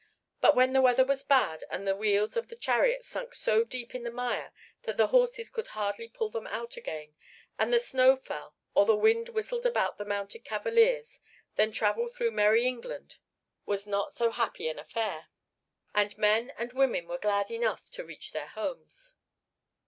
But 0.39 0.55
when 0.55 0.73
the 0.73 0.81
weather 0.81 1.05
was 1.05 1.21
bad 1.21 1.63
and 1.69 1.85
the 1.87 1.95
wheels 1.95 2.35
of 2.35 2.47
the 2.47 2.55
chariots 2.55 3.05
sunk 3.07 3.35
so 3.35 3.63
deep 3.63 3.93
in 3.93 4.01
the 4.01 4.09
mire 4.09 4.51
that 4.81 4.97
the 4.97 5.09
horses 5.13 5.51
could 5.51 5.67
hardly 5.77 6.07
pull 6.07 6.31
them 6.31 6.47
out 6.47 6.75
again, 6.75 7.13
and 7.59 7.71
the 7.71 7.77
snow 7.77 8.15
fell 8.15 8.55
or 8.73 8.87
the 8.87 8.95
wind 8.95 9.29
whistled 9.29 9.63
about 9.63 9.97
the 9.97 10.05
mounted 10.05 10.43
cavaliers, 10.43 11.19
then 11.55 11.71
travel 11.71 12.07
through 12.07 12.31
"merry 12.31 12.65
England" 12.65 13.17
was 13.67 13.85
not 13.85 14.11
so 14.11 14.31
happy 14.31 14.67
an 14.67 14.79
affair, 14.79 15.27
and 15.93 16.17
men 16.17 16.51
and 16.57 16.73
women 16.73 17.07
were 17.07 17.19
glad 17.19 17.51
enough 17.51 17.87
to 17.91 18.03
reach 18.03 18.31
their 18.31 18.47
homes. 18.47 19.17